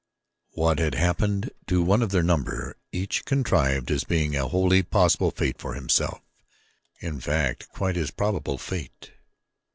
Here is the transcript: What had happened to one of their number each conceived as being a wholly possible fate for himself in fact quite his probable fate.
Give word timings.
What 0.53 0.79
had 0.79 0.95
happened 0.95 1.51
to 1.67 1.83
one 1.83 2.01
of 2.01 2.09
their 2.09 2.23
number 2.23 2.75
each 2.91 3.23
conceived 3.23 3.91
as 3.91 4.03
being 4.03 4.35
a 4.35 4.47
wholly 4.47 4.81
possible 4.81 5.29
fate 5.29 5.59
for 5.61 5.75
himself 5.75 6.21
in 6.99 7.19
fact 7.19 7.67
quite 7.69 7.95
his 7.97 8.09
probable 8.09 8.57
fate. 8.57 9.11